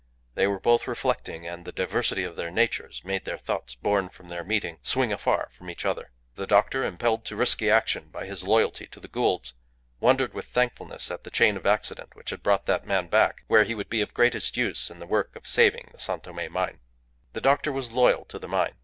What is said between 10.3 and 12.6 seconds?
with thankfulness at the chain of accident which had